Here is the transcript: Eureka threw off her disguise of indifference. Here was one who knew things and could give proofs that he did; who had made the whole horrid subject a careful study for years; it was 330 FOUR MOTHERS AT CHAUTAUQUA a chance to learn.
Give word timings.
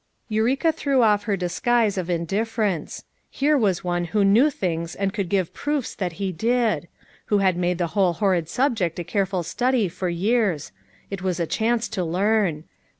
Eureka 0.29 0.71
threw 0.71 1.03
off 1.03 1.25
her 1.25 1.37
disguise 1.37 1.95
of 1.95 2.09
indifference. 2.09 3.03
Here 3.29 3.55
was 3.55 3.83
one 3.83 4.05
who 4.05 4.25
knew 4.25 4.49
things 4.49 4.95
and 4.95 5.13
could 5.13 5.29
give 5.29 5.53
proofs 5.53 5.93
that 5.93 6.13
he 6.13 6.31
did; 6.31 6.87
who 7.27 7.37
had 7.37 7.55
made 7.55 7.77
the 7.77 7.85
whole 7.93 8.13
horrid 8.13 8.49
subject 8.49 8.97
a 8.97 9.03
careful 9.03 9.43
study 9.43 9.87
for 9.87 10.09
years; 10.09 10.71
it 11.11 11.21
was 11.21 11.37
330 11.37 11.37
FOUR 11.37 11.37
MOTHERS 11.37 11.37
AT 11.37 11.41
CHAUTAUQUA 11.43 11.43
a 11.43 11.57
chance 11.77 11.89
to 11.89 12.03
learn. 12.03 12.63